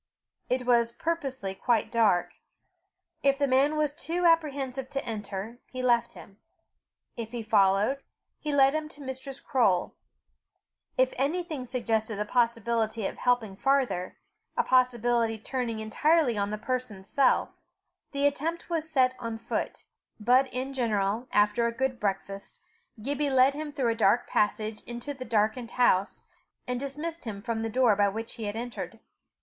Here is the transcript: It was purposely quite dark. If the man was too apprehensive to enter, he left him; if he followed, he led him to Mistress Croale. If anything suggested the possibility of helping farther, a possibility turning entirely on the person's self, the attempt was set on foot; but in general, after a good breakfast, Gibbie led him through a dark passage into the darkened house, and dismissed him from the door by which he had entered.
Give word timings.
It 0.49 0.65
was 0.65 0.91
purposely 0.93 1.53
quite 1.53 1.91
dark. 1.91 2.31
If 3.21 3.37
the 3.37 3.45
man 3.45 3.77
was 3.77 3.93
too 3.93 4.25
apprehensive 4.25 4.89
to 4.89 5.05
enter, 5.05 5.59
he 5.67 5.83
left 5.83 6.13
him; 6.13 6.39
if 7.17 7.33
he 7.33 7.43
followed, 7.43 8.01
he 8.39 8.51
led 8.51 8.73
him 8.73 8.89
to 8.89 9.01
Mistress 9.01 9.39
Croale. 9.39 9.93
If 10.97 11.13
anything 11.17 11.65
suggested 11.65 12.15
the 12.15 12.25
possibility 12.25 13.05
of 13.05 13.17
helping 13.19 13.55
farther, 13.55 14.17
a 14.57 14.63
possibility 14.63 15.37
turning 15.37 15.77
entirely 15.79 16.35
on 16.35 16.49
the 16.49 16.57
person's 16.57 17.07
self, 17.07 17.49
the 18.11 18.25
attempt 18.25 18.71
was 18.71 18.89
set 18.89 19.13
on 19.19 19.37
foot; 19.37 19.83
but 20.19 20.51
in 20.51 20.73
general, 20.73 21.27
after 21.31 21.67
a 21.67 21.71
good 21.71 21.99
breakfast, 21.99 22.59
Gibbie 23.03 23.29
led 23.29 23.53
him 23.53 23.71
through 23.71 23.91
a 23.91 23.95
dark 23.95 24.27
passage 24.27 24.81
into 24.85 25.13
the 25.13 25.25
darkened 25.25 25.69
house, 25.77 26.25
and 26.65 26.79
dismissed 26.79 27.25
him 27.25 27.43
from 27.43 27.61
the 27.61 27.69
door 27.69 27.95
by 27.95 28.07
which 28.07 28.33
he 28.33 28.45
had 28.45 28.55
entered. 28.55 28.99